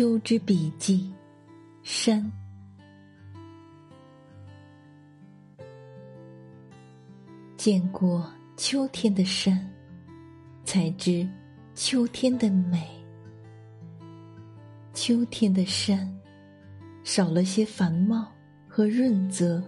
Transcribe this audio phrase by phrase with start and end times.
[0.00, 1.12] 秋之笔记，
[1.82, 2.32] 山。
[7.58, 8.26] 见过
[8.56, 9.70] 秋天的山，
[10.64, 11.28] 才知
[11.74, 12.88] 秋天的美。
[14.94, 16.10] 秋天的山，
[17.04, 18.26] 少了些繁茂
[18.66, 19.62] 和润泽，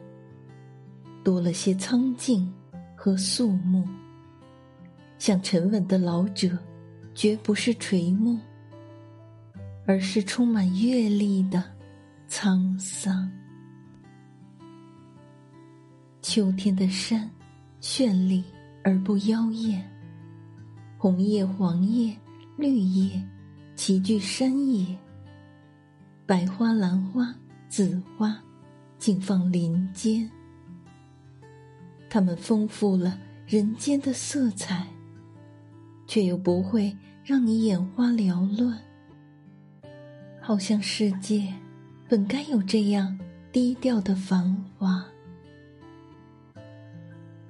[1.22, 2.50] 多了些苍劲
[2.96, 3.86] 和肃穆。
[5.18, 6.56] 像沉稳的老者，
[7.12, 8.38] 绝不是垂暮。
[9.92, 11.62] 而是充满阅历的
[12.26, 13.30] 沧桑。
[16.22, 17.30] 秋天的山，
[17.82, 18.42] 绚丽
[18.82, 19.86] 而不妖艳，
[20.96, 22.16] 红叶、黄叶、
[22.56, 23.22] 绿叶
[23.76, 24.96] 齐聚山野，
[26.24, 27.30] 白花、兰花、
[27.68, 28.34] 紫花
[28.98, 30.26] 尽放林间。
[32.08, 34.86] 它们丰富了人间的色彩，
[36.06, 38.80] 却又不会让你眼花缭乱。
[40.44, 41.46] 好像世界
[42.08, 43.16] 本该有这样
[43.52, 45.06] 低调的繁华。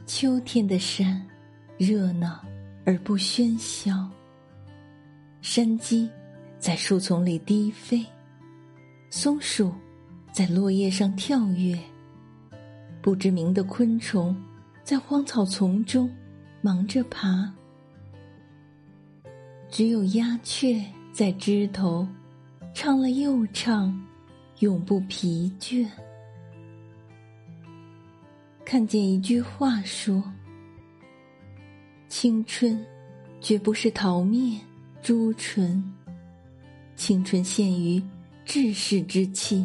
[0.05, 1.27] 秋天的山，
[1.79, 2.45] 热闹
[2.85, 4.11] 而不喧嚣。
[5.41, 6.09] 山鸡
[6.59, 8.05] 在树丛里低飞，
[9.09, 9.73] 松鼠
[10.31, 11.79] 在落叶上跳跃，
[13.01, 14.37] 不知名的昆虫
[14.85, 16.15] 在荒草丛中
[16.61, 17.51] 忙着爬，
[19.71, 22.07] 只有鸦雀在枝头。
[22.75, 23.95] 唱了又唱，
[24.61, 25.87] 永不疲倦。
[28.65, 30.23] 看见一句话说
[32.09, 32.85] ：“青春，
[33.41, 34.61] 绝不是桃面
[35.03, 35.83] 朱唇，
[36.97, 38.03] 青春献于
[38.45, 39.65] 志士之气。”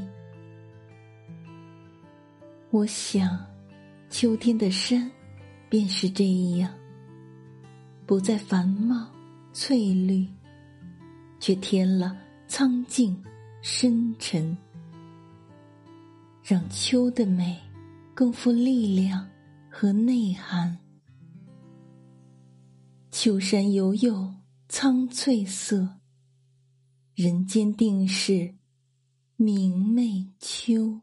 [2.70, 3.40] 我想，
[4.10, 5.10] 秋天的山，
[5.70, 6.26] 便是这
[6.58, 6.70] 样，
[8.06, 9.08] 不再繁茂
[9.54, 10.28] 翠绿，
[11.40, 12.16] 却添了。
[12.58, 13.16] 苍劲，
[13.62, 14.58] 深沉，
[16.42, 17.56] 让秋的美
[18.16, 19.30] 更富力量
[19.70, 20.76] 和内涵。
[23.12, 24.34] 秋山犹有
[24.68, 26.00] 苍翠色，
[27.14, 28.56] 人间定是
[29.36, 31.00] 明媚秋。